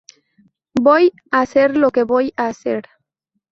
[0.73, 2.85] Voy hacer lo que voy a hacer.